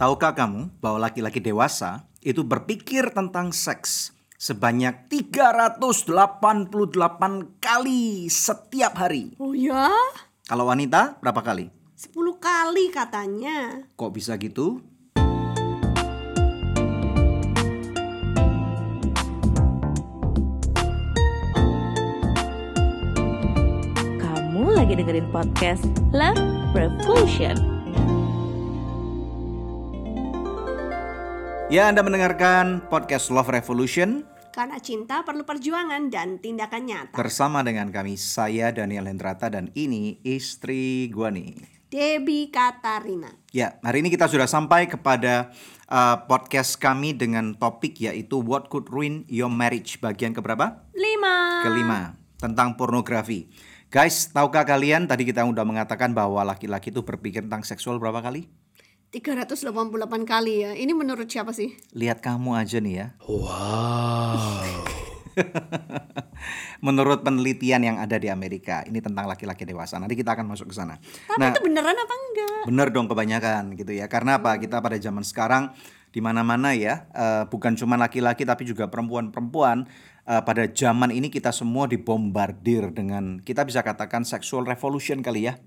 [0.00, 5.76] Tahukah kamu bahwa laki-laki dewasa itu berpikir tentang seks sebanyak 388
[7.60, 9.36] kali setiap hari?
[9.36, 9.92] Oh ya?
[10.48, 11.68] Kalau wanita berapa kali?
[12.00, 13.84] 10 kali katanya.
[14.00, 14.80] Kok bisa gitu?
[24.16, 25.84] Kamu lagi dengerin podcast
[26.16, 26.40] Love
[26.72, 27.69] Revolution.
[31.70, 37.14] Ya, Anda mendengarkan podcast Love Revolution Karena cinta perlu perjuangan dan tindakan nyata.
[37.14, 41.54] bersama dengan kami saya Daniel Hendrata dan ini istri gua nih.
[41.86, 43.30] Debbie Katarina.
[43.54, 45.54] Ya, hari ini kita sudah sampai kepada
[45.86, 50.90] uh, podcast kami dengan topik yaitu What Could Ruin Your Marriage bagian keberapa?
[50.90, 51.70] 5.
[51.70, 53.46] Kelima, tentang pornografi.
[53.94, 58.50] Guys, tahukah kalian tadi kita udah mengatakan bahwa laki-laki itu berpikir tentang seksual berapa kali?
[59.10, 60.70] 388 kali ya.
[60.78, 61.74] Ini menurut siapa sih?
[61.98, 63.06] Lihat kamu aja nih ya.
[63.26, 64.86] Wow.
[66.86, 69.98] Menurut penelitian yang ada di Amerika, ini tentang laki-laki dewasa.
[69.98, 71.02] Nanti kita akan masuk ke sana.
[71.26, 72.60] Tapi itu beneran apa enggak?
[72.70, 74.06] Bener dong kebanyakan gitu ya.
[74.06, 74.54] Karena apa?
[74.62, 75.74] Kita pada zaman sekarang
[76.14, 79.90] di mana-mana ya, eh, bukan cuma laki-laki tapi juga perempuan-perempuan.
[80.30, 85.58] eh, pada zaman ini kita semua dibombardir dengan kita bisa katakan sexual revolution kali ya.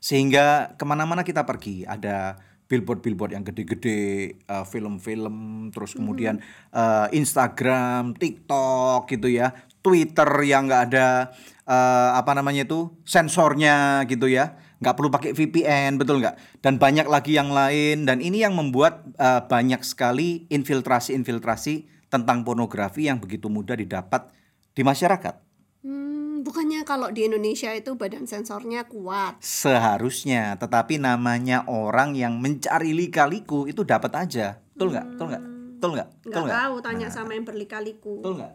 [0.00, 6.42] Sehingga ke mana-mana kita pergi ada billboard-billboard yang gede-gede, eh, film-film, terus kemudian
[6.74, 11.30] eh, Instagram, TikTok gitu ya, Twitter yang nggak ada
[11.62, 16.60] eh, apa namanya itu sensornya gitu ya, nggak perlu pakai VPN, betul nggak?
[16.60, 23.10] Dan banyak lagi yang lain dan ini yang membuat eh, banyak sekali infiltrasi-infiltrasi tentang pornografi
[23.10, 24.30] yang begitu mudah didapat
[24.76, 25.34] di masyarakat.
[25.82, 26.15] Hmm,
[26.46, 29.42] bukannya kalau di Indonesia itu badan sensornya kuat.
[29.42, 34.62] Seharusnya, tetapi namanya orang yang mencari lika-liku itu dapat aja.
[34.78, 35.06] Betul nggak?
[35.18, 35.44] Betul nggak?
[35.76, 36.08] Betul nggak?
[36.22, 36.56] Betul nggak?
[36.62, 38.22] tahu tanya sama yang berlika-liku.
[38.22, 38.54] Betul nggak?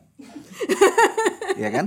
[1.68, 1.86] ya kan?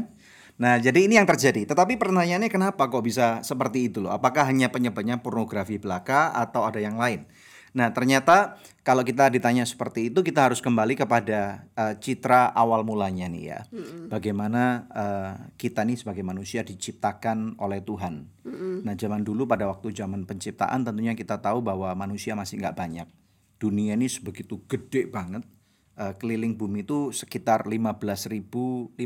[0.55, 1.67] Nah, jadi ini yang terjadi.
[1.67, 4.15] Tetapi pertanyaannya kenapa kok bisa seperti itu loh?
[4.15, 7.27] Apakah hanya penyebabnya pornografi belaka atau ada yang lain?
[7.75, 8.55] Nah, ternyata
[8.87, 13.61] kalau kita ditanya seperti itu, kita harus kembali kepada eh, citra awal mulanya nih ya.
[14.07, 18.31] Bagaimana eh, kita nih sebagai manusia diciptakan oleh Tuhan.
[18.87, 23.09] Nah, zaman dulu pada waktu zaman penciptaan tentunya kita tahu bahwa manusia masih nggak banyak.
[23.59, 25.43] Dunia ini sebegitu gede banget.
[25.95, 28.99] Eh, keliling bumi itu sekitar 15.500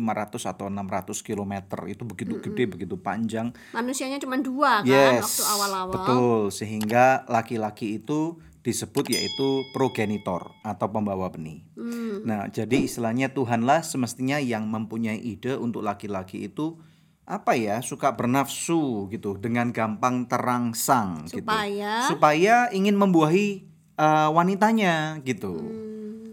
[0.48, 5.92] atau 600 km itu begitu gede begitu panjang Manusianya cuma dua kan yes waktu awal-awal.
[5.92, 12.20] betul sehingga laki-laki itu disebut yaitu progenitor atau pembawa benih Hmm.
[12.28, 16.76] nah jadi istilahnya Tuhanlah semestinya yang mempunyai ide untuk laki-laki itu
[17.24, 22.04] apa ya suka bernafsu gitu dengan gampang terangsang gitu Supaya?
[22.04, 23.64] supaya ingin membuahi
[23.96, 25.88] eh, wanitanya gitu Hmm.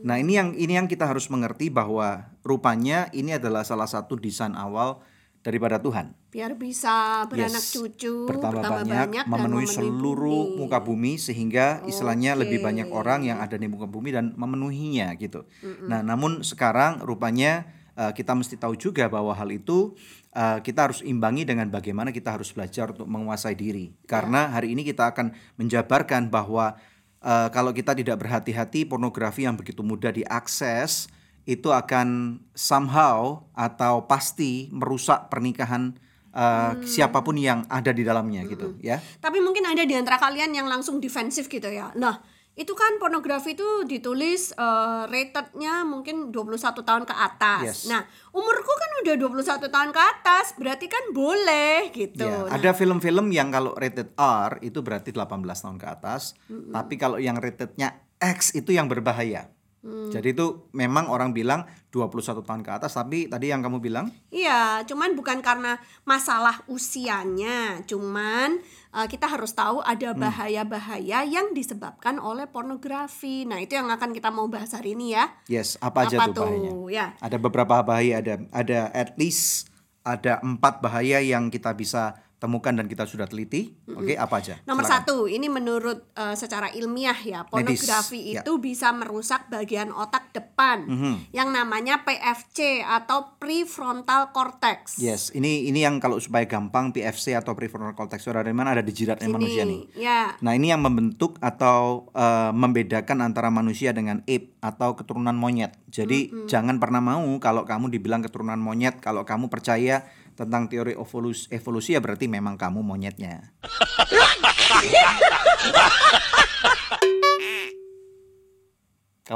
[0.06, 4.54] Nah ini yang ini yang kita harus mengerti bahwa rupanya ini adalah salah satu desain
[4.54, 5.02] awal
[5.46, 6.10] daripada Tuhan.
[6.34, 7.78] Biar bisa beranak Yes.
[7.78, 10.58] cucu, Bertambah, banyak, dan memenuhi seluruh bumi.
[10.58, 15.46] muka bumi sehingga istilahnya lebih banyak orang yang ada di muka bumi dan memenuhinya gitu.
[15.86, 19.94] Nah namun sekarang rupanya eh, kita mesti tahu juga bahwa hal itu
[20.34, 23.94] eh, kita harus imbangi dengan bagaimana kita harus belajar untuk menguasai diri.
[24.10, 25.30] Karena hari ini kita akan
[25.62, 26.74] menjabarkan bahwa
[27.22, 31.06] eh, kalau kita tidak berhati-hati pornografi yang begitu mudah diakses
[31.46, 35.94] itu akan somehow atau pasti merusak pernikahan
[36.34, 38.98] eh, siapa pun yang ada di dalamnya gitu ya.
[39.22, 41.94] Tapi mungkin ada di antara kalian yang langsung defensif gitu ya.
[41.94, 42.18] Nah,
[42.56, 47.62] itu kan pornografi itu ditulis eh, ratednya mungkin 21 tahun ke atas.
[47.62, 47.80] Yes.
[47.94, 48.02] Nah,
[48.34, 52.26] umurku kan udah 21 tahun ke atas, berarti kan boleh gitu.
[52.26, 56.34] Ya, Nah, ada film-film yang kalau rated R itu berarti 18 tahun ke atas,
[56.74, 59.52] tapi kalau yang ratednya X itu yang berbahaya.
[59.86, 60.10] Mm.
[60.10, 61.62] Jadi itu memang orang bilang
[61.94, 67.86] 21 tahun ke atas, tapi tadi yang kamu bilang Iya, cuman bukan karena masalah usianya,
[67.86, 68.58] cuman
[68.92, 70.26] eh, kita harus tahu ada Hmm.
[70.26, 73.46] bahaya-bahaya yang disebabkan oleh pornografi.
[73.46, 75.30] Nah, itu yang akan kita mau bahas hari ini ya.
[75.46, 76.74] yes, apa aja Apa tuh bahayanya?
[76.90, 77.06] Ya.
[77.22, 79.70] Ada beberapa bahaya, ada ada at least
[80.02, 83.74] ada empat bahaya yang kita bisa temukan dan kita sudah teliti.
[83.90, 84.62] Oke, apa aja?
[84.64, 85.02] Nomor Silakan.
[85.02, 88.40] satu, ini menurut eh, secara ilmiah ya, pornografi ya.
[88.40, 91.14] itu bisa merusak bagian otak depan Mhm.
[91.32, 94.98] yang namanya PFC atau prefrontal cortex.
[94.98, 98.82] Yes, ini ini yang kalau supaya gampang PFC atau prefrontal cortex ada di mana ada
[98.82, 99.82] di jidatnya manusia nih.
[99.96, 100.36] ya.
[100.38, 105.74] Nah ini yang membentuk atau eh, membedakan antara manusia dengan ape atau keturunan monyet.
[105.88, 110.04] Jadi jangan pernah mau kalau kamu dibilang keturunan monyet, kalau kamu percaya
[110.36, 113.56] tentang teori evolusi, evolusi ya berarti memang kamu monyetnya.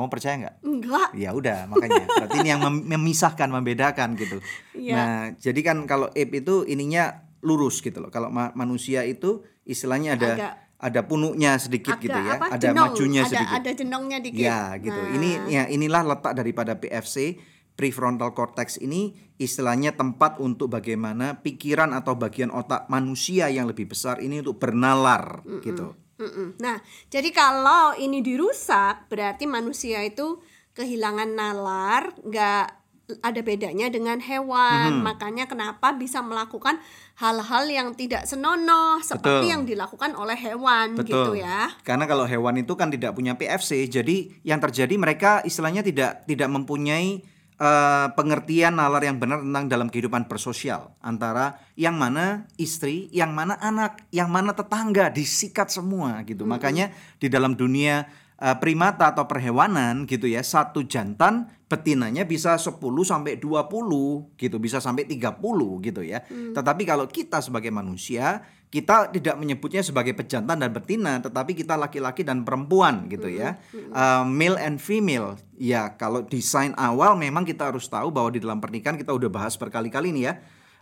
[0.06, 0.56] percaya nggak?
[0.62, 1.10] Enggak.
[1.18, 4.38] Ya udah, makanya berarti ini yang mem- memisahkan, membedakan gitu.
[4.78, 4.94] Iya.
[4.94, 8.14] Nah, jadi kan kalau ape itu ininya lurus gitu loh.
[8.14, 12.68] Kalau ma- manusia itu istilahnya ada Agak- ada punuknya sedikit Agak gitu ya, apa, ada
[12.70, 13.58] jenong, majunya ada, sedikit.
[13.58, 14.46] Ada jenongnya dikit.
[14.46, 15.02] Ya, gitu.
[15.02, 17.42] Nah, Ini ya inilah letak daripada PFC
[17.80, 24.20] prefrontal cortex ini istilahnya tempat untuk bagaimana pikiran atau bagian otak manusia yang lebih besar
[24.20, 25.96] ini untuk bernalar gitu.
[26.20, 26.60] Mm-mm.
[26.60, 30.44] Nah, jadi kalau ini dirusak, berarti manusia itu
[30.76, 32.80] kehilangan nalar, nggak
[33.24, 35.00] ada bedanya dengan hewan.
[35.00, 35.08] Mm-hmm.
[35.08, 36.78] Makanya kenapa bisa melakukan
[37.18, 39.54] hal-hal yang tidak senonoh seperti Betul.
[39.56, 41.08] yang dilakukan oleh hewan Betul.
[41.08, 41.74] gitu ya.
[41.82, 46.52] Karena kalau hewan itu kan tidak punya PFC, jadi yang terjadi mereka istilahnya tidak tidak
[46.52, 47.24] mempunyai
[47.60, 53.60] eh, pengertian nalar yang benar tentang dalam kehidupan bersosial antara yang mana istri, yang mana
[53.60, 56.48] anak, yang mana tetangga disikat semua gitu.
[56.48, 58.08] Makanya di dalam dunia
[58.40, 64.82] eh, primata atau perhewanan gitu ya, satu jantan betinanya bisa 10 sampai 20 gitu, bisa
[64.82, 65.38] sampai 30
[65.86, 66.26] gitu ya.
[66.26, 72.22] Tetapi kalau kita sebagai manusia, kita tidak menyebutnya sebagai pejantan dan betina, tetapi kita laki-laki
[72.22, 73.58] dan perempuan gitu ya.
[73.74, 75.42] Uh, male and female.
[75.58, 79.58] Ya, kalau desain awal memang kita harus tahu bahwa di dalam pernikahan kita udah bahas
[79.58, 80.34] berkali-kali nih ya.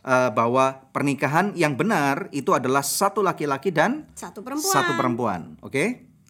[0.03, 4.71] uh, bahwa pernikahan yang benar itu adalah satu laki-laki dan Satu perempuan.
[4.75, 5.83] satu perempuan, oke?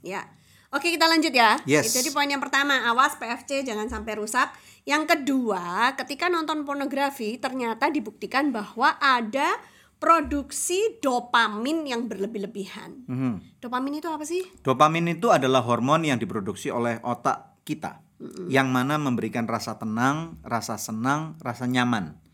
[0.05, 0.29] Ya.
[0.67, 1.57] Oke, kita lanjut ya.
[1.63, 1.95] Yes.
[1.95, 4.51] Jadi poin yang pertama, awas PFC jangan sampai rusak.
[4.83, 9.57] Yang kedua, ketika nonton pornografi ternyata dibuktikan bahwa ada
[9.97, 13.05] produksi dopamin yang berlebih-lebihan.
[13.09, 13.61] Mhm.
[13.61, 14.45] Dopamin itu apa sih?
[14.61, 18.05] Dopamin itu adalah hormon yang diproduksi oleh otak kita,
[18.47, 22.26] yang mana memberikan rasa tenang, rasa senang, rasa nyaman.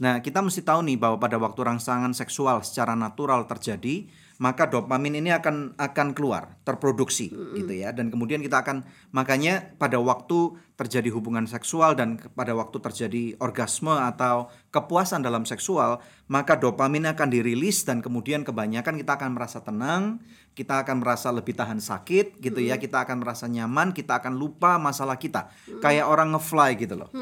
[0.00, 4.08] Nah, kita mesti tahu nih bahwa pada waktu rangsangan seksual secara natural terjadi,
[4.40, 7.92] maka dopamin ini akan akan keluar, terproduksi gitu ya.
[7.92, 13.92] Dan kemudian kita akan makanya pada waktu terjadi hubungan seksual dan pada waktu terjadi orgasme
[13.92, 16.00] atau kepuasan dalam seksual,
[16.32, 20.24] maka dopamin akan dirilis dan kemudian kebanyakan kita akan merasa tenang,
[20.56, 24.80] kita akan merasa lebih tahan sakit gitu ya, kita akan merasa nyaman, kita akan lupa
[24.80, 25.52] masalah kita.
[25.84, 27.12] Kayak orang ngefly gitu loh.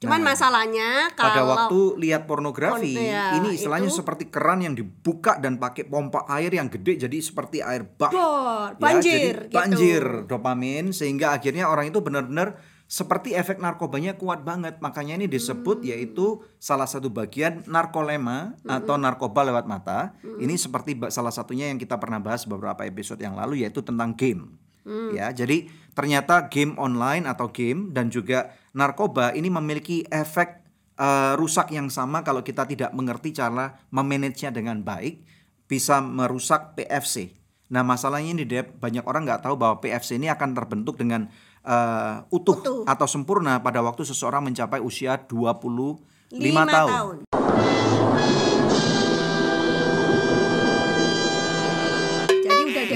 [0.00, 4.72] Cuman masalahnya kalau Nah, Pada waktu lihat pornografi, ya, ini istilahnya itu- seperti keran yang
[4.72, 8.08] dibuka dan pakai pompa air yang gede jadi seperti air bah.
[8.08, 9.52] Bor, Ya, banjir jadi gitu.
[9.52, 12.56] banjir dopamin sehingga akhirnya orang itu benar-benar
[12.88, 14.80] seperti efek narkobanya kuat banget.
[14.80, 15.92] Makanya ini disebut Hmm.
[15.92, 20.16] yaitu salah satu bagian narkolema atau narkoba lewat mata.
[20.24, 20.40] Hmm.
[20.40, 24.56] Ini seperti salah satunya yang kita pernah bahas beberapa episode yang lalu yaitu tentang game.
[24.80, 25.12] Hmm.
[25.12, 30.62] Ya, jadi ternyata game online atau game dan juga narkoba ini memiliki efek
[30.98, 35.24] eh, rusak yang sama kalau kita tidak mengerti cara memanagenya dengan baik
[35.70, 37.34] bisa merusak PFC.
[37.70, 41.30] Nah masalahnya ini Dep, banyak orang nggak tahu bahwa PFC ini akan terbentuk dengan
[41.62, 42.78] eh, utuh, Utuh.
[42.86, 47.26] atau sempurna pada waktu seseorang mencapai usia 25 lima tahun.
[47.26, 48.09] Jadi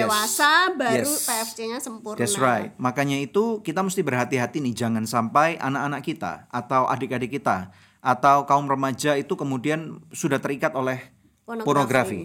[0.06, 1.26] dewasa baru Yes.
[1.26, 2.18] PFC-nya sempurna.
[2.20, 2.72] That's right.
[2.76, 7.72] Makanya itu kita mesti berhati-hati nih jangan sampai anak-anak kita atau adik-adik kita
[8.04, 11.00] atau kaum remaja itu kemudian sudah terikat oleh
[11.48, 11.64] Pornografi.
[11.64, 12.22] pornografi.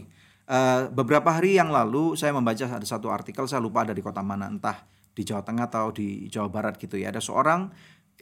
[0.50, 4.26] Eh, beberapa hari yang lalu saya membaca ada satu artikel saya lupa ada di kota
[4.26, 4.82] mana entah
[5.14, 7.70] di Jawa Tengah atau di Jawa Barat gitu ya ada seorang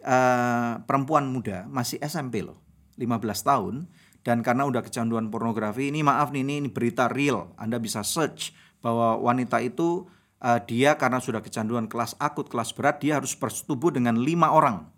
[0.04, 2.60] eh, perempuan muda masih SMP loh
[3.00, 3.88] 15 tahun
[4.28, 8.52] dan karena udah kecanduan pornografi ini maaf nih ini, ini berita real Anda bisa search
[8.82, 10.06] bahwa wanita itu
[10.40, 14.90] eh, dia karena sudah kecanduan kelas akut kelas berat dia harus bersetubuh dengan lima orang.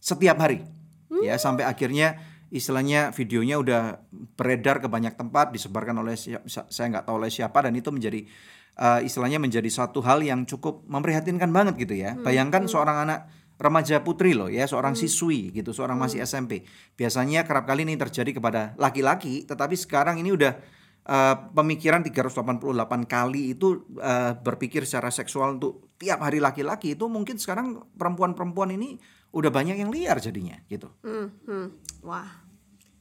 [0.00, 0.60] Setiap hari.
[1.24, 2.20] Ya sampai akhirnya
[2.52, 3.82] istilahnya videonya udah
[4.36, 7.88] beredar ke banyak tempat disebarkan oleh siap- sa- saya nggak tahu oleh siapa dan itu
[7.88, 8.28] menjadi
[8.76, 12.12] uh, istilahnya menjadi satu hal yang cukup memprihatinkan banget gitu ya.
[12.20, 13.20] Bayangkan seorang anak
[13.54, 16.66] remaja putri loh ya seorang siswi gitu seorang masih SMP
[16.98, 20.58] biasanya kerap kali ini terjadi kepada laki-laki tetapi sekarang ini udah
[21.08, 27.36] uh, pemikiran 388 kali itu uh, berpikir secara seksual untuk tiap hari laki-laki itu mungkin
[27.36, 28.96] sekarang perempuan-perempuan ini
[29.34, 30.88] udah banyak yang liar jadinya gitu.
[31.02, 31.66] Hmm, hmm.
[32.06, 32.44] Wah,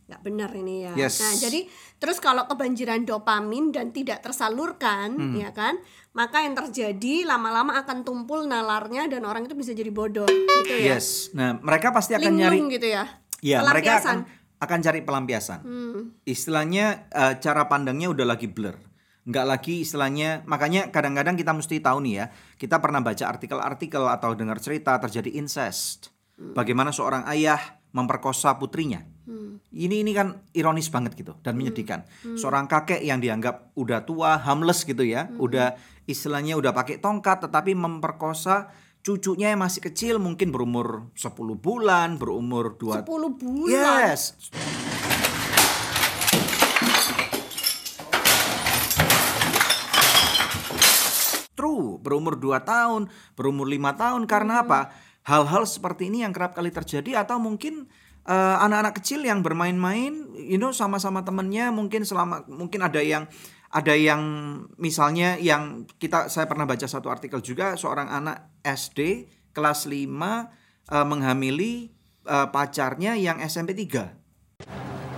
[0.09, 0.93] nggak benar ini ya.
[0.97, 1.21] Yes.
[1.21, 1.69] Nah, jadi
[2.01, 5.35] terus kalau kebanjiran dopamin dan tidak tersalurkan, Hmm.
[5.37, 5.77] ya kan,
[6.17, 10.97] maka yang terjadi lama-lama akan tumpul nalarnya dan orang itu bisa jadi bodoh, gitu ya.
[10.97, 11.29] Yes.
[11.37, 13.05] Nah, mereka pasti akan nyari Linglung gitu ya.
[13.43, 14.17] Ya, mereka akan
[14.63, 15.59] akan cari pelampiasan.
[15.61, 16.01] Hmm.
[16.23, 18.75] Istilahnya eh, cara pandangnya udah lagi blur.
[19.23, 22.25] Nggak lagi istilahnya, makanya kadang-kadang kita mesti tahu nih ya,
[22.59, 26.11] kita pernah baca artikel-artikel atau dengar cerita terjadi incest.
[26.35, 26.51] Hmm.
[26.51, 28.99] Bagaimana seorang ayah memperkosa putrinya.
[29.23, 29.63] Hmm.
[29.71, 32.03] Ini ini kan ironis banget gitu dan menyedihkan.
[32.35, 35.39] Seorang kakek yang dianggap udah tua, harmless gitu ya, Hmm.
[35.39, 38.67] udah istilahnya udah pakai tongkat tetapi memperkosa
[39.03, 43.99] cucunya yang masih kecil mungkin berumur 10 bulan, berumur 2 10 bulan.
[44.07, 44.39] Yes.
[51.51, 54.95] True, berumur 2 tahun, berumur lima tahun karena apa?
[55.27, 57.91] Hal-hal seperti ini yang kerap kali terjadi atau mungkin
[58.23, 63.27] eh, anak-anak kecil yang bermain-main, you know sama-sama temennya mungkin selama mungkin ada yang
[63.73, 64.21] ada yang
[64.79, 71.05] misalnya yang kita saya pernah baca satu artikel juga seorang anak SD kelas 5 eh,
[71.05, 71.91] menghamili
[72.25, 74.23] eh, pacarnya yang SMP 3.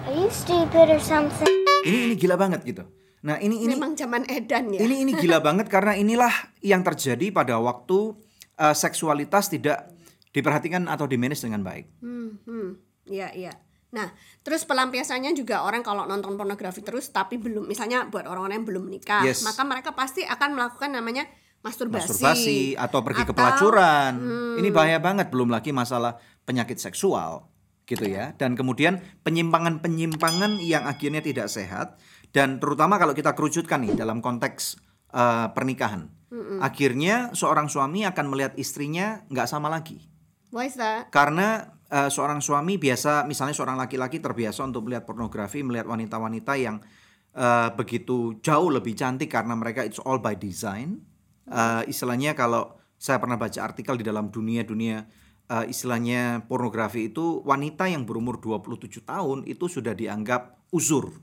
[0.06, 1.50] Are you stupid or something?
[1.86, 2.84] Ini ini gila banget gitu.
[3.26, 4.82] Nah, ini ini Memang zaman edan ya.
[4.86, 6.30] ini ini gila banget karena inilah
[6.62, 8.14] yang terjadi pada waktu
[8.58, 9.90] eh, seksualitas tidak
[10.30, 11.86] diperhatikan atau dimanage dengan baik.
[12.04, 12.70] Hmm, hmm.
[13.08, 13.54] Iya, iya.
[13.96, 14.12] Nah,
[14.44, 18.84] terus pelampiasannya juga orang kalau nonton pornografi terus tapi belum misalnya buat orang-orang yang belum
[18.92, 19.48] menikah, Yes.
[19.48, 21.24] maka mereka pasti akan melakukan namanya
[21.66, 22.06] masturbasi.
[22.06, 24.14] Masturbasi atau pergi ke Atau, pelacuran.
[24.22, 24.62] hmm.
[24.62, 27.50] Ini bahaya banget belum lagi masalah penyakit seksual
[27.90, 28.38] gitu ya.
[28.38, 31.98] Dan kemudian penyimpangan-penyimpangan yang akhirnya tidak sehat
[32.30, 34.78] dan terutama kalau kita kerucutkan nih dalam konteks
[35.14, 36.12] eh, pernikahan.
[36.60, 40.04] Akhirnya seorang suami akan melihat istrinya nggak sama lagi.
[40.52, 41.08] Why is that?
[41.08, 46.84] Karena eh, seorang suami biasa, misalnya seorang laki-laki terbiasa untuk melihat pornografi, melihat wanita-wanita yang
[47.32, 51.15] eh, begitu jauh lebih cantik karena mereka it's all by design.
[51.46, 55.06] Eh, istilahnya kalau saya pernah baca artikel di dalam dunia-dunia
[55.46, 61.14] eh, istilahnya pornografi itu wanita yang berumur 27 tahun itu sudah dianggap uzur.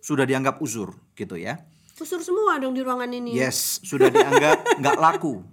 [0.00, 1.60] Sudah dianggap uzur gitu ya.
[2.00, 3.36] Kusur semua dong di ruangan ini.
[3.36, 5.44] Yes, sudah dianggap nggak laku.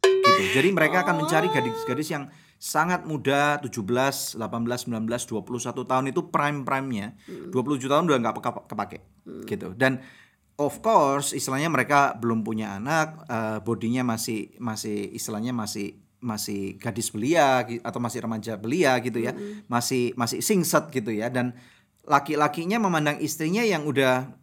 [0.00, 0.42] Gitu.
[0.56, 2.24] Jadi mereka akan mencari gadis-gadis yang
[2.60, 7.16] sangat muda, 17, 18, 19, 21 tahun itu prime-prime-nya.
[7.48, 8.98] 27 tahun udah nggak kep- kepake.
[9.48, 9.72] Gitu.
[9.74, 10.04] Dan
[10.54, 17.08] of course, istilahnya mereka belum punya anak, eh, bodinya masih masih istilahnya masih masih gadis
[17.08, 19.32] belia atau masih remaja belia gitu ya.
[19.64, 21.56] Masih masih singset gitu ya dan
[22.04, 24.36] laki-lakinya memandang istrinya yang udah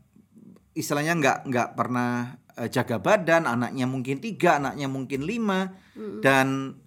[0.73, 5.77] istilahnya nggak nggak pernah eh, jaga badan anaknya mungkin tiga anaknya mungkin lima
[6.21, 6.77] dan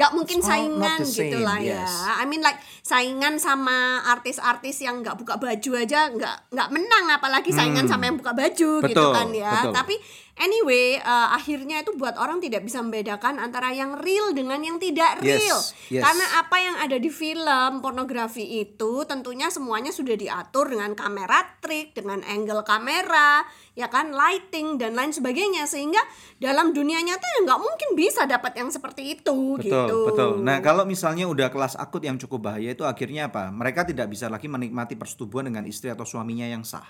[0.00, 1.84] nggak mungkin It's saingan gitu lah ya.
[1.84, 1.92] yes.
[2.08, 7.52] I mean like saingan sama artis-artis yang nggak buka baju aja nggak nggak menang apalagi
[7.52, 8.88] saingan sama yang buka baju gitu Hmm.
[8.96, 9.52] Betul, kan ya.
[9.52, 9.72] betul.
[9.76, 9.94] Tapi
[10.40, 15.20] anyway eh, akhirnya itu buat orang tidak bisa membedakan antara yang real dengan yang tidak
[15.20, 15.60] Yes, real.
[15.92, 16.02] yes.
[16.02, 21.92] Karena apa yang ada di film pornografi itu tentunya semuanya sudah diatur dengan kamera trik,
[21.92, 23.44] dengan angle kamera,
[23.80, 26.04] ya kan lighting dan lain sebagainya sehingga
[26.36, 29.98] dalam dunia nyata ya nggak mungkin bisa dapat yang seperti itu betul gitu.
[30.10, 34.10] betul nah kalau misalnya udah kelas akut yang cukup bahaya itu akhirnya apa mereka tidak
[34.10, 36.84] bisa lagi menikmati persetubuhan dengan istri atau suaminya yang sah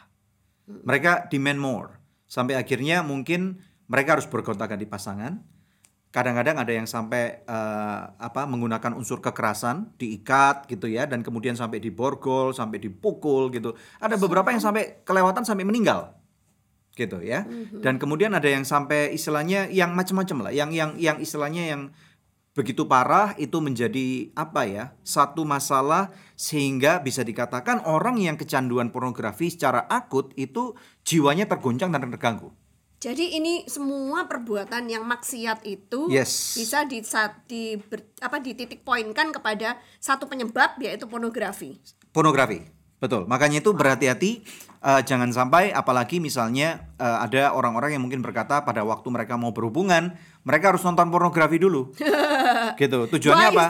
[0.67, 2.00] mereka demand more
[2.31, 3.59] sampai akhirnya mungkin
[3.91, 5.43] mereka harus bergonta-ganti pasangan.
[6.11, 11.83] Kadang-kadang ada yang sampai eh, apa menggunakan unsur kekerasan diikat gitu ya dan kemudian sampai
[11.83, 13.75] diborgol sampai dipukul gitu.
[13.99, 16.15] Ada beberapa yang sampai kelewatan sampai meninggal
[16.99, 17.47] gitu ya.
[17.79, 21.83] Dan kemudian ada yang sampai istilahnya yang macam-macam lah yang yang yang istilahnya yang
[22.51, 29.55] begitu parah itu menjadi apa ya satu masalah sehingga bisa dikatakan orang yang kecanduan pornografi
[29.55, 30.75] secara akut itu
[31.07, 32.51] jiwanya tergoncang dan terganggu
[33.01, 36.61] Jadi ini semua perbuatan yang maksiat itu Yes.
[36.61, 37.01] bisa di,
[37.49, 41.81] di ber- apa dititik poinkan kepada satu penyebab yaitu pornografi.
[42.13, 42.61] pornografi
[43.01, 44.45] betul makanya itu berhati-hati
[44.81, 49.53] eh, jangan sampai apalagi misalnya eh, ada orang-orang yang mungkin berkata pada waktu mereka mau
[49.53, 51.93] berhubungan mereka harus nonton pornografi dulu.
[52.81, 52.97] Gitu.
[53.13, 53.65] Tujuannya apa?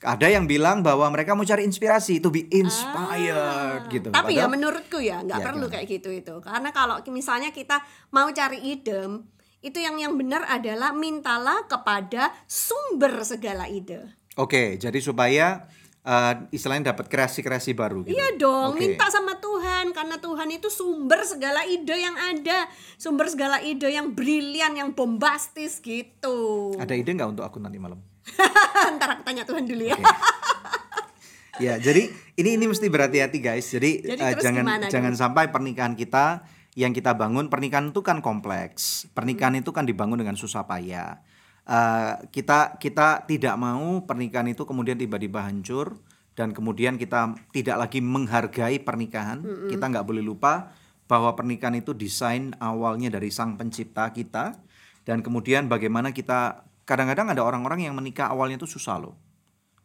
[0.00, 4.08] Ada yang bilang bahwa mereka mau cari inspirasi to be inspired gitu.
[4.12, 6.34] Tapi ya Padahal- menurutku ya nggak Ya, perlu kayak gitu itu.
[6.40, 9.28] Karena kalau misalnya kita mau cari idem,
[9.60, 14.08] itu yang yang benar adalah mintalah kepada sumber segala ide.
[14.36, 15.68] Oke, jadi supaya
[16.06, 18.14] eh, istilahnya dapat kreasi-kreasi baru gitu.
[18.14, 18.86] Iya dong, Oke.
[18.86, 24.14] minta sama Tuhan karena Tuhan itu sumber segala ide yang ada, sumber segala ide yang
[24.14, 26.72] brilian, yang bombastis gitu.
[26.78, 27.98] Ada ide nggak untuk aku nanti malam?
[28.96, 29.98] Ntar aku tanya Tuhan dulu ya.
[31.56, 33.64] Ya, jadi ini ini mesti berhati-hati guys.
[33.72, 35.20] Jadi, Jadi terus jangan gimana jangan dong?
[35.24, 36.44] sampai pernikahan kita
[36.76, 39.08] yang kita bangun pernikahan itu kan kompleks.
[39.16, 41.16] Pernikahan itu kan dibangun dengan susah payah.
[41.66, 45.98] Eh, kita kita tidak mau pernikahan itu kemudian tiba-tiba hancur
[46.38, 49.42] dan kemudian kita tidak lagi menghargai pernikahan.
[49.66, 50.70] Kita nggak boleh lupa
[51.10, 54.54] bahwa pernikahan itu desain awalnya dari sang pencipta kita
[55.02, 59.18] dan kemudian bagaimana kita kadang-kadang ada orang-orang yang menikah awalnya itu susah loh.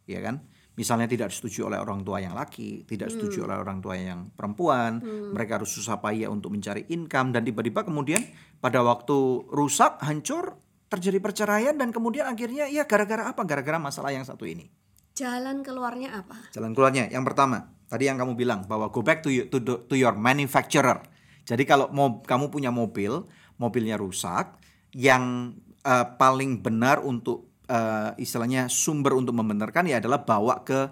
[0.06, 0.46] Ya kan?
[0.72, 5.04] misalnya tidak disetujui oleh orang tua yang laki, tidak disetujui oleh orang tua yang perempuan,
[5.36, 8.24] mereka harus susah payah untuk mencari income dan tiba-tiba kemudian
[8.64, 10.61] pada waktu rusak, hancur,
[10.92, 13.48] terjadi perceraian dan kemudian akhirnya ya gara-gara apa?
[13.48, 14.68] Gara-gara masalah yang satu ini.
[15.16, 16.52] Jalan keluarnya apa?
[16.52, 19.80] Jalan keluarnya yang pertama, tadi yang kamu bilang bahwa go back to you, to, the-
[19.88, 21.00] to your manufacturer.
[21.48, 23.24] Jadi kalau mau kamu punya mobil,
[23.56, 24.60] mobilnya rusak,
[24.92, 25.56] yang
[25.88, 30.92] eh, paling benar untuk eh, istilahnya sumber untuk membenarkan ya adalah bawa ke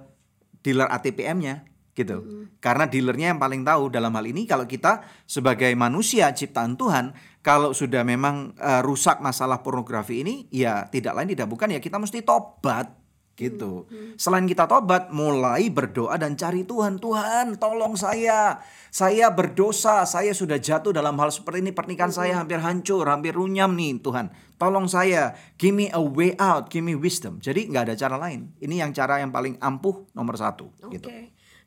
[0.64, 1.64] dealer ATPM-nya
[2.00, 2.48] gitu.
[2.64, 7.12] Karena dealernya yang paling tahu dalam hal ini kalau kita sebagai manusia ciptaan Tuhan
[7.44, 12.00] kalau sudah memang eh, rusak masalah pornografi ini ya tidak lain tidak bukan ya kita
[12.00, 13.00] mesti tobat
[13.40, 13.88] gitu.
[14.20, 17.00] Selain kita tobat, mulai berdoa dan cari Tuhan.
[17.00, 18.60] Tuhan, tolong saya.
[18.92, 20.04] Saya berdosa.
[20.04, 21.72] Saya sudah jatuh dalam hal seperti ini.
[21.72, 24.36] Pernikahan saya hampir hancur, hampir runyam nih Tuhan.
[24.60, 25.40] Tolong saya.
[25.56, 26.68] Give me a way out.
[26.68, 27.40] Give me wisdom.
[27.40, 28.52] Jadi nggak ada cara lain.
[28.60, 30.76] Ini yang cara yang paling ampuh nomor satu.
[30.84, 31.00] Oke.
[31.00, 31.08] Gitu.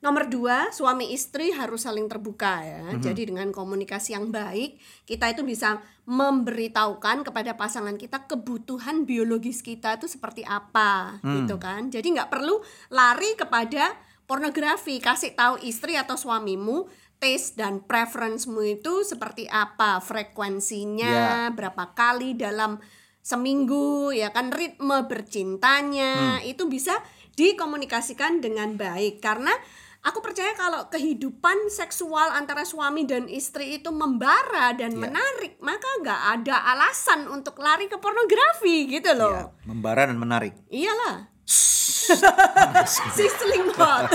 [0.02, 2.82] Nomor dua, suami istri harus saling terbuka ya.
[2.90, 3.06] Mhm.
[3.06, 4.75] Jadi dengan komunikasi yang baik,
[5.06, 5.78] kita itu bisa
[6.11, 11.47] memberitahukan kepada pasangan kita kebutuhan biologis kita itu seperti apa, Hmm.
[11.47, 11.87] gitu kan.
[11.87, 12.59] Jadi nggak perlu
[12.90, 13.94] lari kepada
[14.26, 14.99] pornografi.
[14.99, 16.90] Kasih tahu istri atau suamimu
[17.23, 21.54] taste dan preference-mu itu seperti apa, frekuensinya, Ya.
[21.54, 22.82] berapa kali dalam
[23.23, 26.50] seminggu ya kan ritme bercintanya Hmm.
[26.50, 26.99] itu bisa
[27.38, 29.54] dikomunikasikan dengan baik karena
[30.02, 34.99] aku percaya kalau kehidupan seksual antara suami dan istri itu membara dan Ya.
[35.00, 40.59] menarik maka nggak ada alasan untuk lari ke pornografi gitu Ya, loh membara dan menarik.
[40.68, 41.30] iyalah
[43.14, 44.11] sizzling hot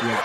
[0.00, 0.18] Ya.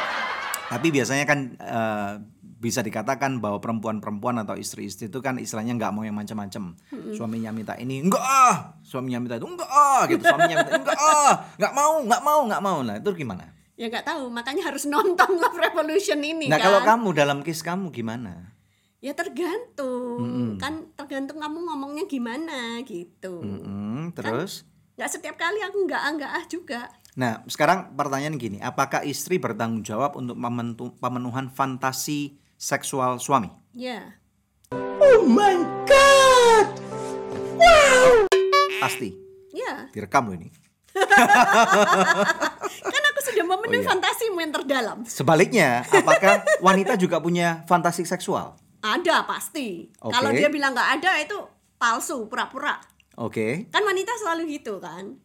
[0.70, 2.12] Tapi biasanya kan eh,
[2.58, 6.74] bisa dikatakan bahwa perempuan-perempuan atau istri-istri itu kan istilahnya nggak mau yang macam-macam.
[7.12, 8.80] Suaminya minta ini, enggak ah.
[8.82, 10.08] Suaminya minta itu, enggak ah.
[10.08, 10.24] Gitu.
[10.24, 11.32] Suaminya minta, enggak ah.
[11.60, 12.78] Nggak mau, nggak mau, nggak mau.
[12.82, 13.44] Nah itu gimana?
[13.74, 14.30] Ya nggak tahu.
[14.30, 16.66] Makanya harus nonton Love Revolution ini Nah kan.
[16.70, 18.54] kalau kamu dalam case kamu gimana?
[19.04, 20.56] ya tergantung.
[20.64, 23.44] Kan tergantung kamu ngomongnya gimana gitu.
[23.44, 24.64] Mm-mm, terus?
[24.94, 26.82] nggak setiap kali aku nggak ah nggak ah juga.
[27.20, 30.40] Nah sekarang pertanyaan gini, apakah istri bertanggung jawab untuk
[30.98, 33.52] pemenuhan fantasi seksual suami?
[33.76, 34.16] ya.
[38.80, 39.16] Pasti.
[39.52, 39.88] ya.
[39.92, 40.50] Direkam loh ini.
[42.84, 43.03] kan
[43.54, 43.90] memenuhi Oh, iya.
[43.90, 48.58] fantasimu yang terdalam Sebaliknya, apakah wanita juga punya fantasi seksual?
[48.80, 50.12] ada pasti Oke.
[50.12, 51.38] kalau dia bilang nggak ada itu
[51.76, 52.84] palsu pura-pura
[53.16, 53.70] Oke.
[53.70, 55.16] kan wanita selalu gitu kan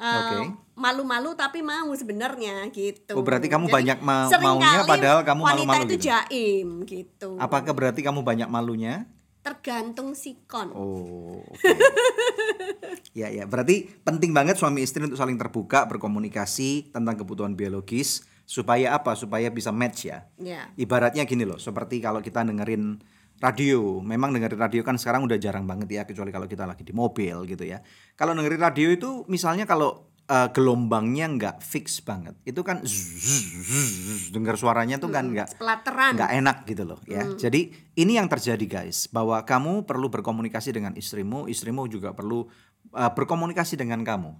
[0.00, 0.38] Eh, Oke.
[0.74, 5.52] malu-malu tapi mau sebenarnya gitu Oh, berarti kamu Jadi, banyak ma- maunya padahal kamu wanita
[5.60, 6.04] malu-malu itu gitu?
[6.08, 9.04] jaim gitu Apakah berarti kamu banyak malunya?
[9.40, 11.64] Tergantung sikon Oh, oke.
[13.20, 18.98] ya ya, berarti penting banget suami istri untuk saling terbuka berkomunikasi tentang kebutuhan biologis supaya
[18.98, 19.16] apa?
[19.16, 20.28] Supaya bisa match ya.
[20.36, 23.00] ya Ibaratnya gini loh, seperti kalau kita dengerin
[23.40, 26.92] radio, memang dengerin radio kan sekarang udah jarang banget ya, kecuali kalau kita lagi di
[26.92, 27.80] mobil gitu ya.
[28.18, 33.66] Kalau dengerin radio itu misalnya kalau eh, gelombangnya nggak fix banget, itu kan zzz, zzz,
[33.66, 37.26] zzz, dengar suaranya tuh kan nggak pelateran nggak enak gitu loh ya.
[37.34, 42.46] Jadi ini yang terjadi guys, bahwa kamu perlu berkomunikasi dengan istrimu, istrimu juga perlu
[42.94, 44.30] uh, berkomunikasi dengan kamu.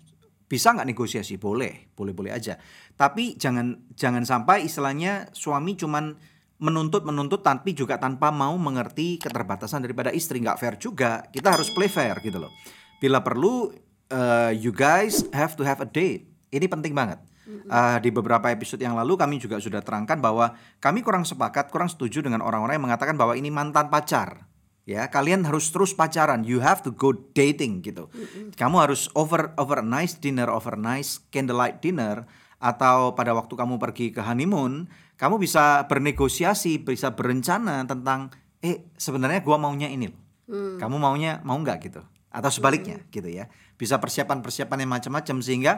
[0.50, 1.38] Bisa nggak negosiasi?
[1.38, 2.59] Boleh, boleh-boleh aja.
[2.98, 6.14] Tapi jangan jangan sampai istilahnya suami cuman
[6.61, 11.22] menuntut menuntut tapi juga tanpa mau mengerti keterbatasan daripada istri nggak fair juga.
[11.31, 12.53] Kita harus play fair gitu loh.
[12.98, 13.70] Bila perlu
[14.11, 16.27] uh, you guys have to have a date.
[16.51, 17.23] Ini penting banget.
[17.66, 21.90] Uh, di beberapa episode yang lalu kami juga sudah terangkan bahwa kami kurang sepakat, kurang
[21.90, 24.46] setuju dengan orang-orang yang mengatakan bahwa ini mantan pacar.
[24.87, 26.46] Ya, kalian harus terus pacaran.
[26.46, 28.07] You have to go dating gitu.
[28.55, 32.27] Kamu harus over over a nice dinner, over a nice candlelight dinner
[32.62, 34.87] atau pada waktu kamu pergi ke honeymoon,
[35.18, 38.31] kamu bisa bernegosiasi, bisa berencana tentang
[38.62, 40.23] eh sebenarnya gua maunya ini loh.
[40.79, 42.03] Kamu maunya mau nggak gitu?
[42.31, 43.51] Atau sebaliknya gitu ya.
[43.75, 45.73] Bisa persiapan-persiapan yang macam-macam sehingga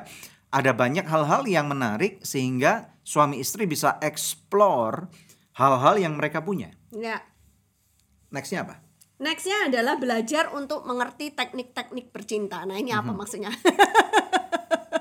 [0.49, 5.09] ada banyak hal-hal yang menarik sehingga suami istri bisa explore
[5.55, 6.69] hal-hal yang mereka punya.
[6.91, 7.21] ya
[8.29, 8.75] Nextnya apa?
[9.17, 12.65] Nextnya adalah belajar untuk mengerti teknik-teknik bercinta.
[12.65, 13.01] Nah ini Mhm.
[13.01, 13.53] apa maksudnya?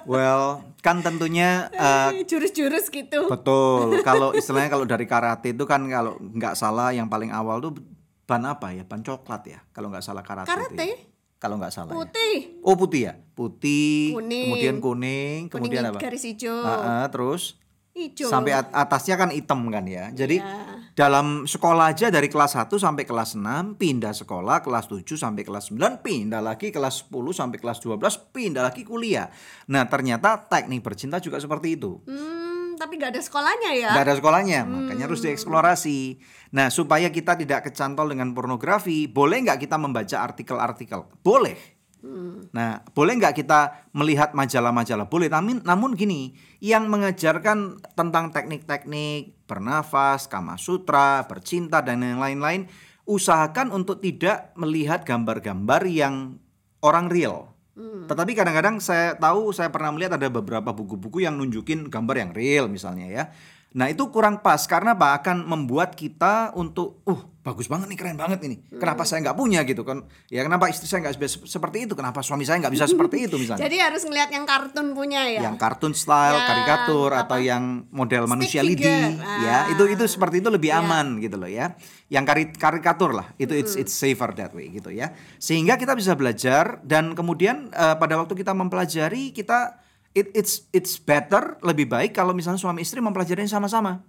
[0.01, 3.29] Well, kan tentunya eh, Jurus-jurus gitu.
[3.29, 3.95] betul.
[4.07, 7.77] Kalau istilahnya kalau dari karate itu kan kalau nggak salah yang paling awal tuh
[8.25, 8.81] ban apa ya?
[8.81, 9.59] Ban coklat ya.
[9.69, 10.47] Kalau nggak salah karate.
[10.47, 10.87] itu Karate?
[10.89, 10.97] ya.
[11.41, 11.89] Kalau nggak salah.
[11.89, 11.97] ya.
[11.97, 13.13] Putih, Oh putih ya.
[13.33, 14.13] Putih.
[14.13, 14.45] Kuning.
[14.45, 15.39] Kemudian kuning.
[15.49, 15.97] kuning Kemudian apa?
[15.97, 16.53] garis hijau.
[16.61, 17.57] Ah, ah, terus
[17.91, 18.31] Hijau.
[18.31, 20.07] Sampai at- atasnya kan hitam kan ya.
[20.11, 20.95] Jadi Iya.
[20.95, 25.75] dalam sekolah aja dari kelas 1 sampai kelas 6 pindah sekolah, kelas 7 sampai kelas
[25.75, 29.27] 9 pindah lagi kelas 10 sampai kelas 12 pindah lagi kuliah.
[29.67, 31.99] Nah, ternyata teknik bercinta juga seperti itu.
[32.07, 32.30] Hmm,
[32.81, 33.93] tapi nggak ada sekolahnya ya.
[33.93, 36.17] Nggak ada sekolahnya, makanya harus dieksplorasi.
[36.57, 41.05] Nah, supaya kita tidak kecantol dengan pornografi, boleh nggak kita membaca artikel-artikel?
[41.21, 41.81] Boleh.
[42.49, 45.05] Nah, boleh nggak kita melihat majalah-majalah?
[45.05, 45.29] Boleh.
[45.29, 52.65] Namun, namun gini, yang mengajarkan tentang teknik-teknik bernafas, kama sutra, bercinta dan yang lain-lain,
[53.05, 56.41] usahakan untuk tidak melihat gambar-gambar yang
[56.81, 57.50] orang real.
[57.79, 62.65] Tetapi kadang-kadang saya tahu saya pernah melihat ada beberapa buku-buku yang nunjukin gambar yang real
[62.67, 63.23] misalnya ya.
[63.71, 68.19] Nah itu kurang pas karena apa akan membuat kita untuk uh bagus banget nih keren
[68.19, 68.61] banget ini.
[68.69, 70.05] Kenapa saya nggak punya gitu kan?
[70.29, 71.95] Ya kenapa istri saya nggak seperti itu?
[71.95, 73.65] Kenapa suami saya nggak bisa seperti itu misalnya?
[73.65, 75.41] Jadi harus ngelihat yang kartun punya ya.
[75.49, 77.25] Yang kartun style, Ya, karikatur apa?
[77.25, 78.85] atau yang model Stick manusia figure.
[78.85, 79.71] lidi ya.
[79.73, 80.11] Itu itu Ah.
[80.11, 80.85] seperti itu lebih Ya.
[80.85, 81.73] aman gitu loh ya.
[82.11, 83.33] Yang kari- karikatur lah.
[83.39, 85.09] Itu it's it's safer that way gitu ya.
[85.39, 90.99] Sehingga kita bisa belajar dan kemudian eh, pada waktu kita mempelajari kita it, it's it's
[90.99, 94.03] better lebih baik kalau misalnya suami istri mempelajarinya sama-sama.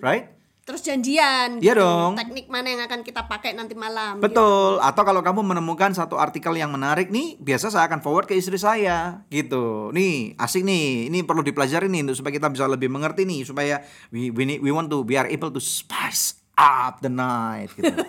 [0.00, 0.40] Right?
[0.70, 1.58] Terus janjian.
[1.58, 1.82] Iya gitu.
[1.82, 2.14] dong.
[2.14, 4.22] Teknik mana yang akan kita pakai nanti malam.
[4.22, 4.78] Betul.
[4.78, 8.54] Atau kalau kamu menemukan satu artikel yang menarik nih, biasa saya akan forward ke istri
[8.54, 9.90] saya, gitu.
[9.90, 11.10] Nih, asik nih.
[11.10, 13.82] Ini perlu dipelajari nih untuk supaya kita bisa lebih mengerti nih, supaya
[14.14, 17.90] we we, need- we want to we are able to spice up the night gitu.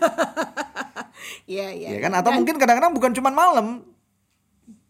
[1.46, 1.90] Iya, iya.
[1.94, 2.18] ya kan?
[2.18, 3.86] Atau mungkin kadang-kadang bukan cuma malam.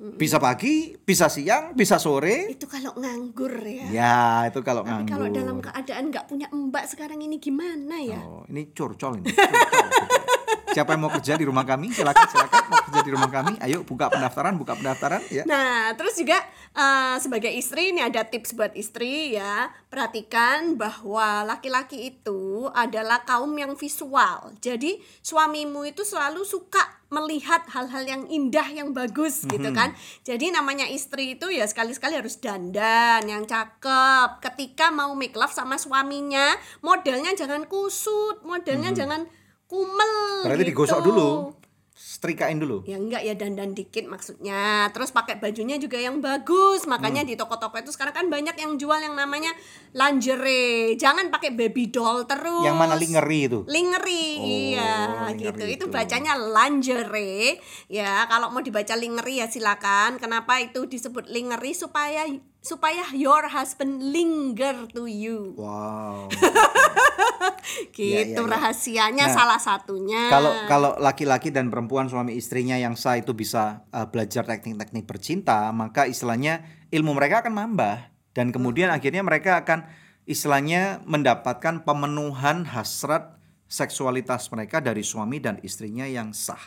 [0.01, 2.49] Bisa pagi, bisa siang, bisa sore.
[2.49, 3.85] Itu kalau nganggur ya.
[3.93, 5.13] Ya, itu kalau Tapi nganggur.
[5.13, 8.17] kalau dalam keadaan nggak punya mbak sekarang ini gimana ya?
[8.25, 9.29] Oh, ini curcol ini.
[9.29, 10.05] curcol, gitu.
[10.71, 11.91] Siapa yang mau kerja di rumah kami?
[11.91, 13.53] Silakan, silakan mau kerja di rumah kami.
[13.60, 15.43] Ayo buka pendaftaran, buka pendaftaran ya.
[15.43, 16.39] Nah, terus juga
[16.71, 19.67] eh, sebagai istri ini ada tips buat istri ya.
[19.91, 24.55] Perhatikan bahwa laki-laki itu adalah kaum yang visual.
[24.63, 29.91] Jadi suamimu itu selalu suka melihat hal-hal yang indah yang bagus gitu kan.
[30.23, 34.39] Jadi namanya istri itu ya sekali-sekali harus dandan yang cakep.
[34.39, 39.27] Ketika mau make love sama suaminya, modelnya jangan kusut, modelnya jangan
[39.71, 40.43] kumel.
[40.43, 40.71] Berarti gitu.
[40.75, 41.55] digosok dulu,
[41.95, 42.84] setrikain dulu.
[42.84, 44.91] Ya enggak ya dandan dikit maksudnya.
[44.91, 46.84] Terus pakai bajunya juga yang bagus.
[46.84, 49.55] Makanya di toko-toko itu sekarang kan banyak yang jual yang namanya
[49.95, 50.99] lingerie.
[50.99, 52.67] Jangan pakai baby doll terus.
[52.67, 53.60] Yang mana lingerie itu?
[53.65, 54.91] Lingerie, Oh, iya
[55.31, 55.63] lingerie gitu.
[55.65, 55.93] Itu itu.
[55.93, 57.57] bacanya lingerie.
[57.88, 60.19] Ya, kalau mau dibaca lingerie ya silakan.
[60.19, 62.27] Kenapa itu disebut lingerie supaya
[62.62, 65.58] supaya your husband linger to you.
[65.58, 66.30] Wow.
[66.30, 66.47] Gitu
[68.02, 68.45] Iya, iya, iya.
[68.45, 70.30] rahasianya Nah, salah satunya.
[70.30, 75.74] Kalau kalau laki-laki dan perempuan suami istrinya yang sah itu bisa uh, belajar teknik-teknik bercinta,
[75.74, 76.62] maka istilahnya
[76.93, 77.97] ilmu mereka akan nambah
[78.38, 79.89] dan kemudian akhirnya mereka akan
[80.30, 86.62] istilahnya mendapatkan pemenuhan hasrat seksualitas mereka dari suami dan istrinya yang sah.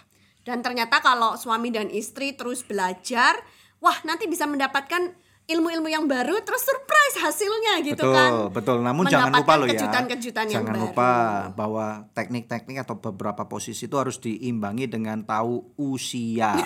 [0.45, 3.39] Dan ternyata kalau suami dan istri terus belajar,
[3.81, 8.33] wah nanti bisa mendapatkan ilmu-ilmu yang baru terus surprise hasilnya gitu betul, kan.
[8.49, 8.77] betul.
[8.81, 9.77] Namun jangan lupa loh ya.
[9.77, 10.85] kejutan-kejutan yang Jangan baru.
[10.89, 11.13] lupa
[11.53, 16.57] bahwa teknik-teknik atau beberapa posisi itu harus diimbangi dengan tahu usia.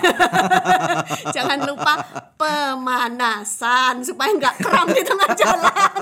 [1.36, 2.06] Jangan lupa
[2.38, 5.74] pemanasan supaya nggak kram di tengah jalan.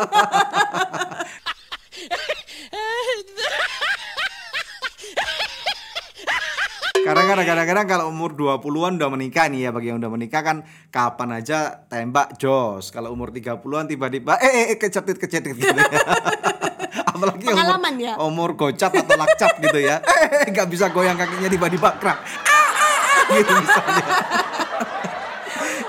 [7.06, 10.66] Karena kan kadang-kadang kalau umur 20-an udah menikah nih ya bagi yang udah menikah kan
[10.90, 12.90] kapan aja tembak jos.
[12.90, 15.86] Kalau umur 30-an tiba-tiba eh, eh, eh kecetit kecetit gitu ya.
[17.14, 18.14] Apalagi umur, ya?
[18.18, 20.02] umur gocap atau lakcap gitu ya.
[20.02, 22.18] Eh nggak bisa goyang kakinya tiba-tiba krak.
[22.18, 24.06] Ah, ah, ah, gitu misalnya.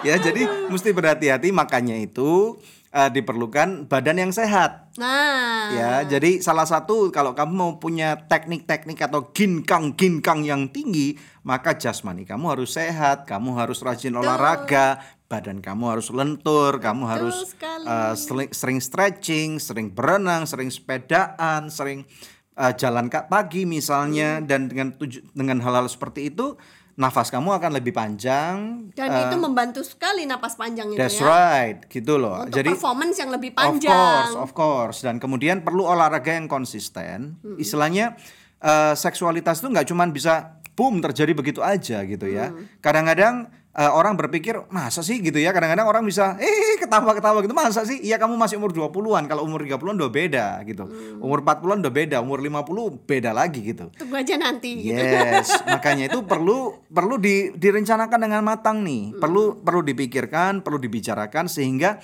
[0.08, 2.56] ya jadi mesti berhati-hati makanya itu
[2.98, 4.90] eh, diperlukan badan yang sehat.
[4.98, 11.20] Nah, Ya, jadi salah satu kalau kamu mau punya teknik-teknik atau ginkang ginkang yang tinggi,
[11.46, 17.52] maka jasmani kamu harus sehat, kamu harus rajin olahraga, badan kamu harus lentur, kamu harus
[17.52, 17.84] sekali.
[17.84, 22.08] uh, seli- sering stretching, sering berenang, sering sepedaan, sering
[22.56, 26.56] uh, jalan kaki pagi misalnya, dan dengan tuju- dengan hal-hal seperti itu,
[26.98, 28.90] nafas kamu akan lebih panjang.
[28.98, 31.30] dan uh, itu membantu sekali napas panjang itu That's ya.
[31.30, 32.42] right, gitu loh.
[32.42, 33.94] Untuk Jadi performance yang lebih Of panjang.
[33.94, 34.98] course, of course.
[35.06, 37.38] Dan kemudian perlu olahraga yang konsisten.
[37.62, 38.18] Istilahnya
[38.58, 42.50] eh, seksualitas itu nggak cuma bisa boom terjadi begitu aja gitu ya.
[42.82, 45.54] Kadang-kadang eh, orang berpikir masa sih gitu ya.
[45.54, 48.02] Kadang-kadang orang bisa eh ketawa-ketawa gitu masa sih?
[48.02, 49.30] Iya kamu masih umur 20-an.
[49.30, 50.90] Kalau umur 30-an udah beda gitu.
[51.22, 53.94] Umur 40-an udah beda, umur 50 beda lagi gitu.
[53.94, 54.98] Tunggu aja nanti gitu.
[54.98, 59.14] Yes, makanya itu perlu perlu di- direncanakan dengan matang nih.
[59.16, 62.02] Perlu perlu dipikirkan, perlu dibicarakan sehingga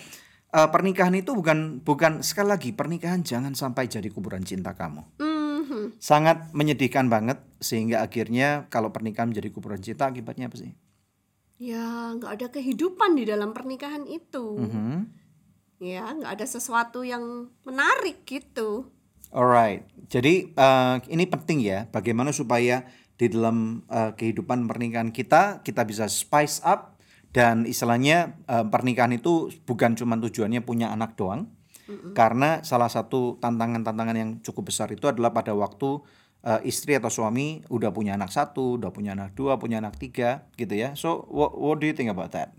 [0.54, 5.02] eh, pernikahan itu bukan bukan sekali lagi pernikahan jangan sampai jadi kuburan cinta kamu.
[5.18, 5.98] Mhm.
[5.98, 10.76] Sangat menyedihkan banget sehingga akhirnya kalau pernikahan menjadi kuburan cinta akibatnya apa sih?
[11.64, 14.60] Ya, nggak ada kehidupan di dalam pernikahan itu.
[14.60, 15.08] Mhm.
[15.80, 18.92] Ya, nggak ada sesuatu yang menarik gitu.
[19.32, 22.84] Alright, jadi eh, ini penting ya, bagaimana supaya
[23.16, 27.00] di dalam eh, kehidupan pernikahan kita kita bisa spice up
[27.32, 31.50] dan istilahnya eh, pernikahan itu bukan cuma tujuannya punya anak doang,
[32.14, 36.00] karena salah satu tantangan-tantangan yang cukup besar itu adalah pada waktu
[36.44, 40.46] eh, istri atau suami udah punya anak satu, udah punya anak dua, punya anak tiga,
[40.60, 40.94] gitu ya.
[40.94, 42.52] So what, what do you think about that?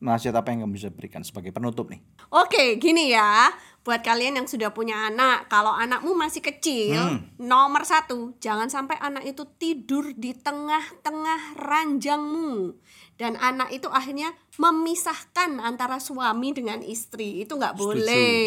[0.00, 2.00] Nasihat apa yang kamu bisa berikan sebagai penutup nih?
[2.32, 3.52] Oke, gini ya.
[3.86, 9.22] Buat kalian yang sudah punya anak, kalau anakmu masih kecil, nomor satu, jangan sampai anak
[9.22, 12.74] itu tidur di tengah-tengah ranjangmu.
[13.16, 17.40] Dan anak itu akhirnya memisahkan antara suami dengan istri.
[17.40, 17.84] Itu nggak Setuju.
[17.88, 18.40] boleh.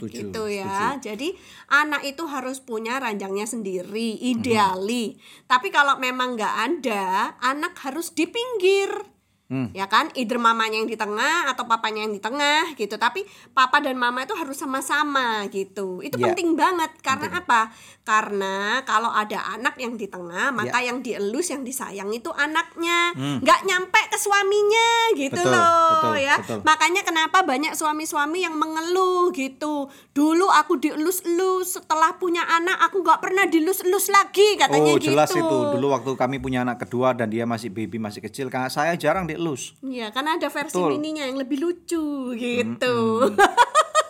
[0.00, 0.96] Setuju, Gitu ya.
[0.96, 1.36] Jadi
[1.68, 5.16] anak itu harus punya ranjangnya sendiri, ideali.
[5.44, 9.13] Tapi kalau memang nggak ada, anak harus di pinggir
[9.44, 9.68] Hmm.
[9.70, 10.08] ya kan?
[10.16, 12.96] Either mamanya yang di tengah atau papanya yang di tengah gitu.
[12.96, 13.20] Tapi
[13.52, 16.00] papa dan mama itu harus sama-sama gitu.
[16.00, 16.32] Itu Ya.
[16.32, 16.88] penting banget.
[16.98, 17.68] Karena apa?
[18.02, 20.88] Karena kalau ada anak yang di tengah maka Ya.
[20.88, 23.12] yang dielus yang disayang itu anaknya.
[23.14, 25.44] Nggak nyampe ke suaminya gitu Hmm.
[25.44, 26.34] Betul, loh betul, ya.
[26.38, 26.58] betul.
[26.62, 29.88] makanya kenapa banyak suami-suami yang mengeluh gitu.
[30.10, 35.44] Dulu aku dielus-elus setelah punya anak aku nggak pernah dilus-elus lagi katanya oh jelas gitu.
[35.44, 35.58] itu.
[35.76, 39.26] Dulu waktu kami punya anak kedua dan dia masih baby masih kecil karena saya jarang
[39.34, 40.94] dielus Iya, karena ada versi Betul.
[40.94, 42.96] mininya yang lebih lucu gitu.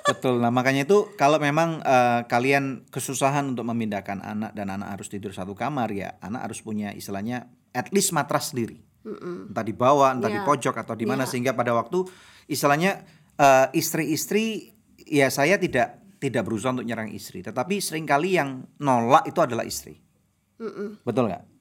[0.04, 0.36] betul.
[0.36, 5.32] Nah makanya itu kalau memang eh, kalian kesusahan untuk memindahkan anak dan anak harus tidur
[5.32, 8.84] satu kamar ya anak harus punya istilahnya at least matras sendiri.
[9.04, 10.44] Entah di bawah entah di Iya.
[10.44, 11.30] pojok atau di mana Iya.
[11.32, 12.04] sehingga pada waktu
[12.46, 13.00] istilahnya
[13.34, 17.40] eh, istri-istri ya saya tidak tidak berusaha untuk nyerang istri.
[17.40, 19.96] Tetapi sering kali yang nolak itu adalah istri.
[21.00, 21.53] Betul nggak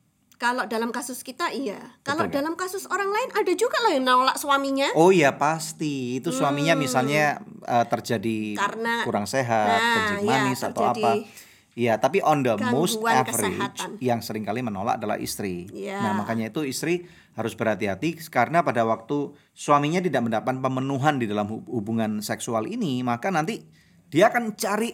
[0.44, 1.80] Kalau dalam kasus kita iya.
[2.04, 4.92] Kalau Betul, dalam kasus orang lain ada juga loh yang nolak suaminya.
[4.92, 8.60] Oh iya pasti itu suaminya misalnya uh, terjadi Hmm.
[8.60, 11.12] Karena- kurang sehat, Nah, kencing iya, manis atau terjadi apa.
[11.74, 13.98] Iya, tapi on the most average kesehatan.
[13.98, 15.66] yang sering kali menolak adalah istri.
[15.72, 16.04] Iya.
[16.04, 21.50] Nah, makanya itu istri harus berhati-hati karena pada waktu suaminya tidak mendapat pemenuhan di dalam
[21.50, 23.64] hub- hubungan seksual ini, maka nanti
[24.12, 24.94] dia akan cari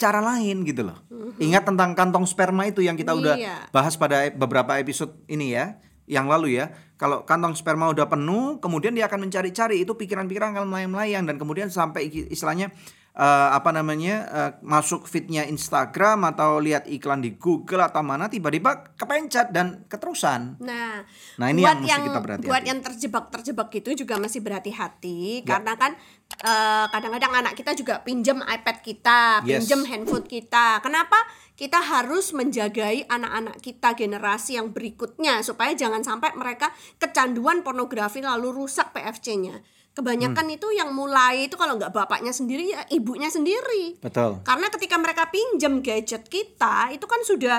[0.00, 0.96] cara lain gitu loh.
[1.36, 3.36] Ingat tentang kantong sperma itu yang kita udah.
[3.36, 3.56] Iya.
[3.68, 5.76] bahas pada e- beberapa episode ini ya,
[6.08, 6.72] yang lalu ya.
[6.96, 11.68] Kalau kantong sperma udah penuh, kemudian dia akan mencari-cari itu pikiran-pikiran akan melayang-layang dan kemudian
[11.68, 12.72] sampai istilahnya
[13.20, 18.96] eh, apa namanya eh, masuk feednya Instagram atau lihat iklan di Google atau mana tiba-tiba
[18.96, 20.56] kepencet dan keterusan.
[20.58, 21.04] Nah,
[21.36, 22.48] Nah, ini buat yang mesti kita berhati-hati.
[22.48, 25.46] buat yang terjebak-terjebak gitu juga masih berhati-hati Ya.
[25.46, 25.92] karena kan
[26.40, 29.66] eh, kadang-kadang anak kita juga pinjam iPad kita, Yes.
[29.66, 30.80] pinjam handphone kita.
[30.80, 31.18] Kenapa?
[31.52, 38.56] Kita harus menjagai anak-anak kita generasi yang berikutnya supaya jangan sampai mereka kecanduan pornografi lalu
[38.56, 39.60] rusak PFC-nya.
[39.90, 40.56] Kebanyakan Hmm.
[40.56, 43.98] itu yang mulai itu kalau nggak bapaknya sendiri ya ibunya sendiri.
[43.98, 44.38] Betul.
[44.46, 47.58] Karena ketika mereka pinjam gadget kita itu kan sudah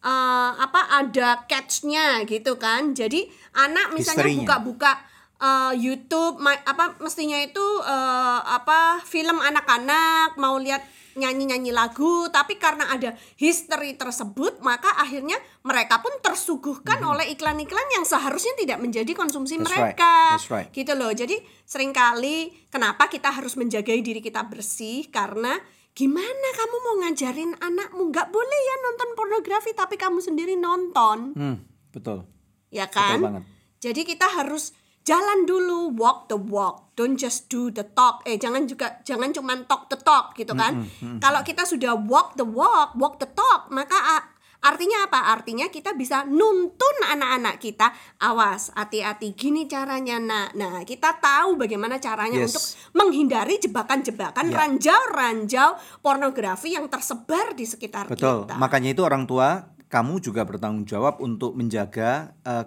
[0.00, 2.96] eh, apa ada catch-nya gitu kan.
[2.96, 3.28] Jadi
[3.60, 4.92] anak misalnya buka-buka
[5.36, 10.80] eh, YouTube apa mestinya itu eh, apa film anak-anak mau lihat
[11.16, 18.04] nyanyi-nyanyi lagu tapi karena ada history tersebut maka akhirnya mereka pun tersuguhkan oleh iklan-iklan yang
[18.04, 19.56] seharusnya tidak menjadi konsumsi.
[19.56, 19.96] That's right.
[19.96, 20.68] mereka That's right.
[20.70, 25.56] gitu loh jadi sering kali kenapa kita harus menjagai diri kita bersih karena
[25.90, 31.56] gimana kamu mau ngajarin anakmu nggak boleh ya nonton pornografi tapi kamu sendiri nonton Hmm,
[31.88, 32.28] betul.
[32.68, 33.42] ya kan banget.
[33.80, 34.76] jadi kita harus
[35.06, 36.90] jalan dulu walk the walk.
[36.98, 38.26] Don't just do the talk.
[38.26, 40.82] Eh jangan juga jangan cuman talk the talk gitu kan?
[41.22, 44.26] Kalau kita sudah walk the walk walk the talk maka a-
[44.64, 45.30] artinya apa?
[45.30, 50.58] Artinya kita bisa nuntun anak-anak kita awas hati-hati gini caranya nak.
[50.58, 52.50] Nah kita tahu bagaimana caranya Yes.
[52.50, 52.64] untuk
[52.96, 54.56] menghindari jebakan-jebakan Ya.
[54.58, 58.48] ranjau-ranjau pornografi yang tersebar di sekitar Betul.
[58.50, 58.58] kita.
[58.58, 62.64] Makanya itu orang tua kamu juga bertanggung jawab untuk menjaga eh,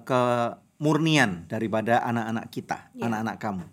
[0.80, 3.12] kemurnian daripada anak-anak kita, Ya.
[3.12, 3.66] anak-anak kamu.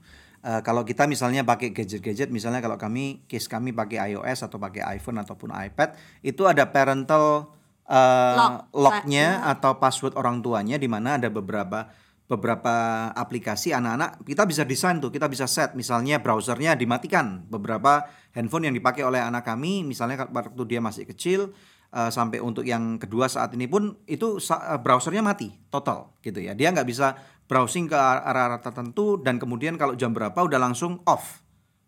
[0.43, 4.83] Eh, kalau kita misalnya pakai gadget-gadget, misalnya kalau kami case kami pakai iOS atau pakai
[4.99, 5.95] iPhone ataupun iPad,
[6.27, 7.55] itu ada parental
[7.87, 8.75] Lock.
[8.75, 9.55] locknya Ya.
[9.55, 11.87] atau password orang tuanya di mana ada beberapa
[12.27, 12.75] beberapa
[13.15, 18.03] aplikasi anak-anak kita bisa desain tuh kita bisa set misalnya browsernya dimatikan beberapa
[18.35, 21.55] handphone yang dipakai oleh anak kami misalnya waktu dia masih kecil
[21.97, 26.53] eh, sampai untuk yang kedua saat ini pun itu eh, browsernya mati total gitu ya
[26.53, 27.17] dia nggak bisa
[27.49, 31.41] browsing ke ar- arah-arah tertentu dan kemudian kalau jam berapa udah langsung off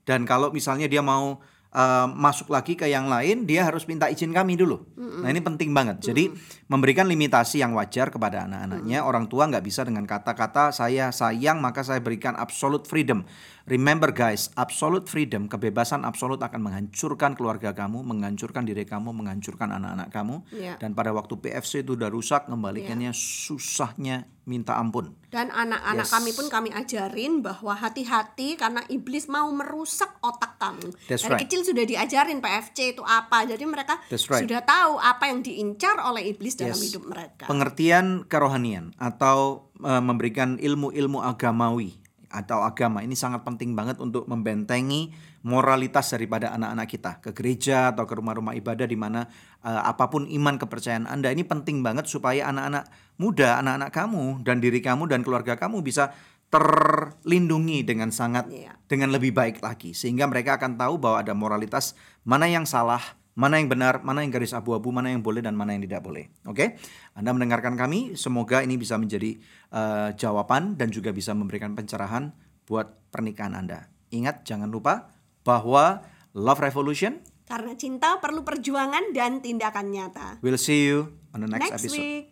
[0.08, 1.36] dan kalau misalnya dia mau
[1.74, 4.80] uh, masuk lagi ke yang lain dia harus minta izin kami dulu.
[4.96, 6.00] Nah ini penting banget.
[6.00, 6.32] Jadi
[6.70, 9.04] memberikan limitasi yang wajar kepada anak-anaknya.
[9.04, 13.24] Orang tua nggak bisa dengan kata-kata saya sayang maka saya berikan absolute freedom.
[13.68, 20.08] Remember guys, absolute freedom, kebebasan absolut akan menghancurkan keluarga kamu, menghancurkan diri kamu, menghancurkan anak-anak
[20.08, 20.36] kamu.
[20.56, 20.80] Iya.
[20.80, 25.12] Dan pada waktu PFC itu udah rusak, kembalikannya susahnya minta ampun.
[25.28, 26.14] Dan anak-anak Yes.
[26.16, 30.88] kami pun kami ajarin bahwa hati-hati karena iblis mau merusak otak kamu.
[31.04, 31.44] That's Dari right.
[31.44, 33.44] kecil sudah diajarin PFC itu apa.
[33.44, 34.48] Jadi mereka That's right.
[34.48, 36.88] sudah tahu apa yang diincar oleh iblis dalam Yes.
[36.88, 37.44] hidup mereka.
[37.44, 43.00] Pengertian kerohanian atau eh, memberikan ilmu-ilmu agamawi atau agama.
[43.04, 45.12] Ini sangat penting banget untuk membentengi
[45.44, 47.12] moralitas daripada anak-anak kita.
[47.24, 49.26] Ke gereja atau ke rumah-rumah ibadah di mana
[49.64, 52.88] eh, apa pun iman kepercayaan Anda ini penting banget supaya anak-anak
[53.18, 56.14] muda, anak-anak kamu dan diri kamu dan keluarga kamu bisa
[56.48, 58.72] terlindungi dengan sangat Iya.
[58.88, 59.92] dengan lebih baik lagi.
[59.92, 61.92] Sehingga mereka akan tahu bahwa ada moralitas
[62.24, 63.00] mana yang salah,
[63.38, 66.26] mana yang benar, mana yang garis abu-abu, mana yang boleh dan mana yang tidak boleh.
[66.42, 66.74] Oke?
[67.14, 69.38] Anda mendengarkan kami, semoga ini bisa menjadi
[69.70, 72.34] eh, jawaban dan juga bisa memberikan pencerahan
[72.66, 73.86] buat pernikahan Anda.
[74.10, 75.14] Ingat jangan lupa
[75.46, 76.02] bahwa
[76.34, 80.36] Love Revolution Karena cinta perlu perjuangan dan tindakan nyata.
[80.44, 81.96] will see you on the next, Next episode.
[81.96, 82.24] week.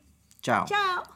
[0.44, 0.68] Ciao.
[0.68, 1.15] Ciao.